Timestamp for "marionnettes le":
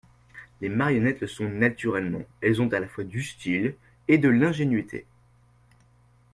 0.69-1.27